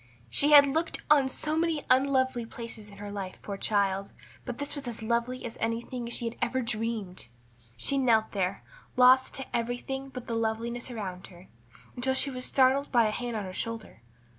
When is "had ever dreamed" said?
6.25-7.27